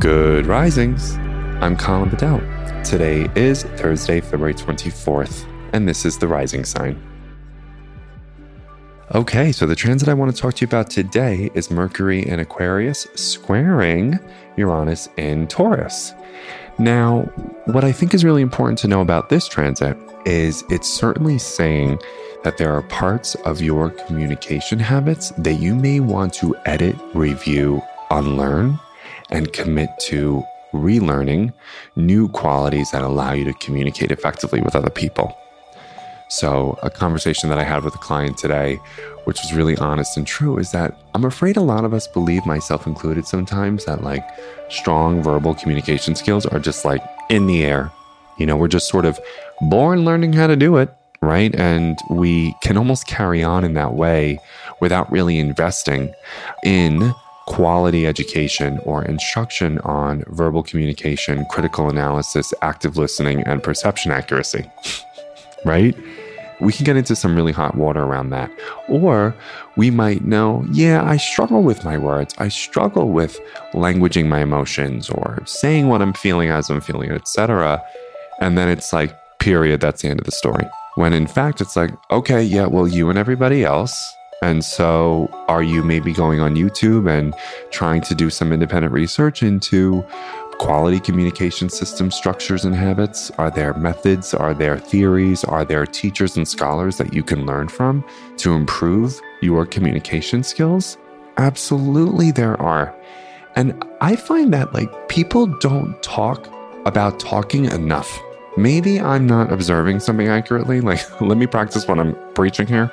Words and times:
Good 0.00 0.46
risings. 0.46 1.18
I'm 1.60 1.76
Colin 1.76 2.08
Bedell. 2.08 2.40
Today 2.82 3.28
is 3.34 3.64
Thursday, 3.64 4.22
February 4.22 4.54
24th, 4.54 5.44
and 5.74 5.86
this 5.86 6.06
is 6.06 6.16
the 6.16 6.26
rising 6.26 6.64
sign. 6.64 6.98
Okay, 9.14 9.52
so 9.52 9.66
the 9.66 9.76
transit 9.76 10.08
I 10.08 10.14
want 10.14 10.34
to 10.34 10.40
talk 10.40 10.54
to 10.54 10.60
you 10.62 10.68
about 10.68 10.88
today 10.88 11.50
is 11.52 11.70
Mercury 11.70 12.26
in 12.26 12.40
Aquarius 12.40 13.08
squaring 13.14 14.18
Uranus 14.56 15.10
in 15.18 15.46
Taurus. 15.48 16.14
Now, 16.78 17.24
what 17.66 17.84
I 17.84 17.92
think 17.92 18.14
is 18.14 18.24
really 18.24 18.40
important 18.40 18.78
to 18.78 18.88
know 18.88 19.02
about 19.02 19.28
this 19.28 19.46
transit 19.46 19.98
is 20.24 20.64
it's 20.70 20.88
certainly 20.88 21.36
saying 21.36 22.00
that 22.42 22.56
there 22.56 22.72
are 22.72 22.80
parts 22.84 23.34
of 23.44 23.60
your 23.60 23.90
communication 23.90 24.78
habits 24.78 25.28
that 25.36 25.56
you 25.56 25.74
may 25.74 26.00
want 26.00 26.32
to 26.34 26.56
edit, 26.64 26.96
review, 27.12 27.82
unlearn 28.10 28.80
and 29.30 29.52
commit 29.52 29.90
to 30.00 30.42
relearning 30.72 31.52
new 31.96 32.28
qualities 32.28 32.90
that 32.92 33.02
allow 33.02 33.32
you 33.32 33.44
to 33.44 33.52
communicate 33.54 34.10
effectively 34.10 34.60
with 34.60 34.76
other 34.76 34.90
people. 34.90 35.36
So, 36.28 36.78
a 36.84 36.90
conversation 36.90 37.48
that 37.48 37.58
I 37.58 37.64
had 37.64 37.82
with 37.82 37.94
a 37.96 37.98
client 37.98 38.38
today, 38.38 38.76
which 39.24 39.40
was 39.42 39.52
really 39.52 39.76
honest 39.78 40.16
and 40.16 40.24
true, 40.24 40.58
is 40.58 40.70
that 40.70 40.96
I'm 41.12 41.24
afraid 41.24 41.56
a 41.56 41.60
lot 41.60 41.84
of 41.84 41.92
us 41.92 42.06
believe, 42.06 42.46
myself 42.46 42.86
included, 42.86 43.26
sometimes 43.26 43.84
that 43.86 44.04
like 44.04 44.24
strong 44.68 45.24
verbal 45.24 45.56
communication 45.56 46.14
skills 46.14 46.46
are 46.46 46.60
just 46.60 46.84
like 46.84 47.02
in 47.30 47.48
the 47.48 47.64
air. 47.64 47.90
You 48.38 48.46
know, 48.46 48.56
we're 48.56 48.68
just 48.68 48.88
sort 48.88 49.06
of 49.06 49.18
born 49.60 50.04
learning 50.04 50.32
how 50.34 50.46
to 50.46 50.54
do 50.54 50.76
it, 50.76 50.94
right? 51.20 51.52
And 51.56 51.98
we 52.08 52.54
can 52.62 52.76
almost 52.76 53.08
carry 53.08 53.42
on 53.42 53.64
in 53.64 53.74
that 53.74 53.94
way 53.94 54.38
without 54.80 55.10
really 55.10 55.36
investing 55.36 56.14
in 56.64 57.12
quality 57.46 58.06
education 58.06 58.78
or 58.84 59.04
instruction 59.04 59.78
on 59.80 60.24
verbal 60.28 60.62
communication, 60.62 61.44
critical 61.46 61.88
analysis, 61.88 62.54
active 62.62 62.96
listening, 62.96 63.42
and 63.42 63.62
perception 63.62 64.12
accuracy, 64.12 64.70
right? 65.64 65.96
We 66.60 66.72
can 66.72 66.84
get 66.84 66.96
into 66.96 67.16
some 67.16 67.34
really 67.34 67.52
hot 67.52 67.74
water 67.74 68.02
around 68.02 68.30
that. 68.30 68.50
Or 68.88 69.34
we 69.76 69.90
might 69.90 70.24
know, 70.24 70.64
yeah, 70.72 71.02
I 71.02 71.16
struggle 71.16 71.62
with 71.62 71.84
my 71.84 71.96
words. 71.96 72.34
I 72.38 72.48
struggle 72.48 73.10
with 73.10 73.40
languaging 73.72 74.26
my 74.26 74.40
emotions 74.42 75.08
or 75.08 75.38
saying 75.46 75.88
what 75.88 76.02
I'm 76.02 76.12
feeling 76.12 76.50
as 76.50 76.68
I'm 76.68 76.82
feeling, 76.82 77.10
it, 77.10 77.14
etc. 77.14 77.82
And 78.40 78.58
then 78.58 78.68
it's 78.68 78.92
like, 78.92 79.16
period, 79.38 79.80
that's 79.80 80.02
the 80.02 80.08
end 80.08 80.20
of 80.20 80.26
the 80.26 80.32
story. 80.32 80.66
When 80.96 81.14
in 81.14 81.26
fact, 81.26 81.62
it's 81.62 81.76
like, 81.76 81.92
okay, 82.10 82.42
yeah, 82.42 82.66
well, 82.66 82.86
you 82.86 83.08
and 83.08 83.18
everybody 83.18 83.64
else 83.64 84.14
and 84.42 84.64
so, 84.64 85.28
are 85.48 85.62
you 85.62 85.82
maybe 85.82 86.12
going 86.14 86.40
on 86.40 86.54
YouTube 86.54 87.10
and 87.10 87.34
trying 87.70 88.00
to 88.02 88.14
do 88.14 88.30
some 88.30 88.52
independent 88.52 88.94
research 88.94 89.42
into 89.42 90.02
quality 90.52 90.98
communication 90.98 91.68
system 91.68 92.10
structures 92.10 92.64
and 92.64 92.74
habits? 92.74 93.30
Are 93.32 93.50
there 93.50 93.74
methods? 93.74 94.32
Are 94.32 94.54
there 94.54 94.78
theories? 94.78 95.44
Are 95.44 95.64
there 95.64 95.84
teachers 95.84 96.38
and 96.38 96.48
scholars 96.48 96.96
that 96.96 97.12
you 97.12 97.22
can 97.22 97.44
learn 97.44 97.68
from 97.68 98.02
to 98.38 98.54
improve 98.54 99.20
your 99.42 99.66
communication 99.66 100.42
skills? 100.42 100.96
Absolutely, 101.36 102.30
there 102.30 102.60
are. 102.62 102.94
And 103.56 103.84
I 104.00 104.16
find 104.16 104.54
that 104.54 104.72
like 104.72 105.08
people 105.10 105.46
don't 105.46 106.02
talk 106.02 106.48
about 106.86 107.20
talking 107.20 107.66
enough. 107.66 108.18
Maybe 108.56 109.00
I'm 109.00 109.26
not 109.26 109.52
observing 109.52 110.00
something 110.00 110.28
accurately. 110.28 110.80
Like, 110.80 111.20
let 111.20 111.36
me 111.36 111.46
practice 111.46 111.86
what 111.86 111.98
I'm 111.98 112.16
preaching 112.32 112.66
here. 112.66 112.90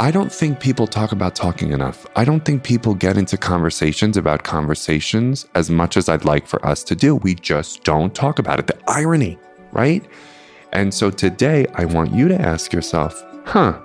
I 0.00 0.10
don't 0.10 0.32
think 0.32 0.58
people 0.58 0.88
talk 0.88 1.12
about 1.12 1.36
talking 1.36 1.70
enough. 1.70 2.04
I 2.16 2.24
don't 2.24 2.44
think 2.44 2.64
people 2.64 2.94
get 2.94 3.16
into 3.16 3.36
conversations 3.36 4.16
about 4.16 4.42
conversations 4.42 5.46
as 5.54 5.70
much 5.70 5.96
as 5.96 6.08
I'd 6.08 6.24
like 6.24 6.48
for 6.48 6.64
us 6.66 6.82
to 6.84 6.96
do. 6.96 7.14
We 7.14 7.36
just 7.36 7.84
don't 7.84 8.12
talk 8.12 8.40
about 8.40 8.58
it. 8.58 8.66
The 8.66 8.76
irony, 8.88 9.38
right? 9.70 10.04
And 10.72 10.92
so 10.92 11.10
today, 11.10 11.66
I 11.74 11.84
want 11.84 12.12
you 12.12 12.26
to 12.26 12.40
ask 12.40 12.72
yourself, 12.72 13.24
huh, 13.44 13.80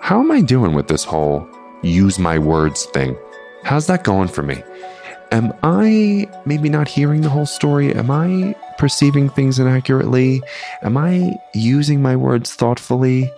how 0.00 0.20
am 0.20 0.30
I 0.30 0.40
doing 0.40 0.72
with 0.72 0.88
this 0.88 1.04
whole 1.04 1.46
use 1.82 2.18
my 2.18 2.38
words 2.38 2.86
thing? 2.86 3.14
How's 3.64 3.86
that 3.88 4.02
going 4.02 4.28
for 4.28 4.42
me? 4.42 4.62
Am 5.34 5.52
I 5.64 6.28
maybe 6.46 6.68
not 6.68 6.86
hearing 6.86 7.22
the 7.22 7.28
whole 7.28 7.44
story? 7.44 7.92
Am 7.92 8.08
I 8.08 8.54
perceiving 8.78 9.28
things 9.28 9.58
inaccurately? 9.58 10.40
Am 10.82 10.96
I 10.96 11.36
using 11.52 12.00
my 12.00 12.14
words 12.14 12.54
thoughtfully? 12.54 13.28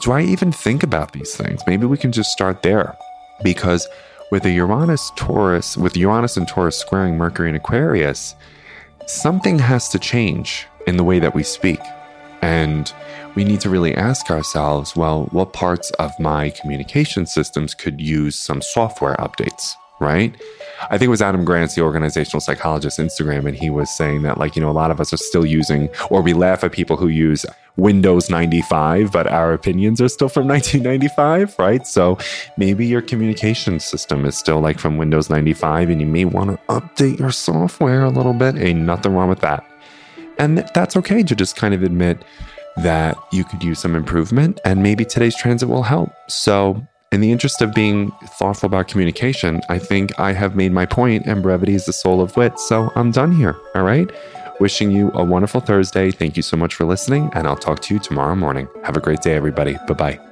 Do 0.00 0.12
I 0.12 0.22
even 0.22 0.50
think 0.50 0.82
about 0.82 1.12
these 1.12 1.36
things? 1.36 1.60
Maybe 1.66 1.84
we 1.84 1.98
can 1.98 2.10
just 2.10 2.32
start 2.32 2.62
there. 2.62 2.96
Because 3.44 3.86
with 4.30 4.46
a 4.46 4.50
Uranus 4.50 5.12
Taurus, 5.14 5.76
with 5.76 5.94
Uranus 5.94 6.38
and 6.38 6.48
Taurus 6.48 6.78
squaring 6.78 7.18
Mercury 7.18 7.48
and 7.48 7.56
Aquarius, 7.58 8.34
something 9.04 9.58
has 9.58 9.90
to 9.90 9.98
change 9.98 10.66
in 10.86 10.96
the 10.96 11.04
way 11.04 11.18
that 11.18 11.34
we 11.34 11.42
speak. 11.42 11.80
And 12.40 12.90
we 13.34 13.44
need 13.44 13.60
to 13.60 13.68
really 13.68 13.94
ask 13.94 14.30
ourselves 14.30 14.96
well, 14.96 15.24
what 15.32 15.52
parts 15.52 15.90
of 15.98 16.18
my 16.18 16.48
communication 16.48 17.26
systems 17.26 17.74
could 17.74 18.00
use 18.00 18.36
some 18.36 18.62
software 18.62 19.16
updates, 19.16 19.74
right? 20.02 20.36
I 20.90 20.98
think 20.98 21.02
it 21.04 21.08
was 21.08 21.22
Adam 21.22 21.44
Grant's, 21.44 21.74
the 21.74 21.82
organizational 21.82 22.40
psychologist, 22.40 22.98
Instagram, 22.98 23.46
and 23.46 23.56
he 23.56 23.70
was 23.70 23.88
saying 23.96 24.22
that, 24.22 24.38
like, 24.38 24.56
you 24.56 24.62
know, 24.62 24.70
a 24.70 24.72
lot 24.72 24.90
of 24.90 25.00
us 25.00 25.12
are 25.12 25.18
still 25.18 25.46
using, 25.46 25.88
or 26.10 26.22
we 26.22 26.32
laugh 26.32 26.64
at 26.64 26.72
people 26.72 26.96
who 26.96 27.08
use 27.08 27.46
Windows 27.76 28.28
95, 28.28 29.12
but 29.12 29.26
our 29.26 29.52
opinions 29.52 30.00
are 30.00 30.08
still 30.08 30.28
from 30.28 30.48
1995, 30.48 31.58
right? 31.58 31.86
So 31.86 32.18
maybe 32.56 32.86
your 32.86 33.02
communication 33.02 33.80
system 33.80 34.24
is 34.24 34.36
still 34.36 34.60
like 34.60 34.78
from 34.78 34.98
Windows 34.98 35.30
95, 35.30 35.90
and 35.90 36.00
you 36.00 36.06
may 36.06 36.24
want 36.24 36.50
to 36.50 36.58
update 36.66 37.18
your 37.18 37.30
software 37.30 38.04
a 38.04 38.10
little 38.10 38.34
bit. 38.34 38.56
Ain't 38.56 38.80
nothing 38.80 39.14
wrong 39.14 39.28
with 39.28 39.40
that. 39.40 39.64
And 40.38 40.58
that's 40.74 40.96
okay 40.96 41.22
to 41.22 41.34
just 41.34 41.56
kind 41.56 41.74
of 41.74 41.82
admit 41.82 42.24
that 42.78 43.16
you 43.32 43.44
could 43.44 43.62
use 43.62 43.78
some 43.78 43.94
improvement, 43.94 44.60
and 44.64 44.82
maybe 44.82 45.04
today's 45.04 45.36
transit 45.36 45.68
will 45.68 45.82
help. 45.82 46.10
So 46.28 46.86
in 47.12 47.20
the 47.20 47.30
interest 47.30 47.60
of 47.60 47.74
being 47.74 48.10
thoughtful 48.38 48.66
about 48.66 48.88
communication, 48.88 49.60
I 49.68 49.78
think 49.78 50.18
I 50.18 50.32
have 50.32 50.56
made 50.56 50.72
my 50.72 50.86
point 50.86 51.26
and 51.26 51.42
brevity 51.42 51.74
is 51.74 51.84
the 51.84 51.92
soul 51.92 52.20
of 52.20 52.36
wit. 52.36 52.58
So 52.58 52.90
I'm 52.96 53.10
done 53.10 53.32
here. 53.32 53.56
All 53.74 53.82
right. 53.82 54.10
Wishing 54.60 54.90
you 54.90 55.10
a 55.14 55.24
wonderful 55.24 55.60
Thursday. 55.60 56.10
Thank 56.10 56.36
you 56.36 56.42
so 56.42 56.56
much 56.56 56.74
for 56.74 56.84
listening, 56.84 57.30
and 57.34 57.46
I'll 57.46 57.56
talk 57.56 57.80
to 57.80 57.94
you 57.94 58.00
tomorrow 58.00 58.36
morning. 58.36 58.68
Have 58.84 58.96
a 58.96 59.00
great 59.00 59.20
day, 59.20 59.34
everybody. 59.34 59.76
Bye 59.88 59.94
bye. 59.94 60.31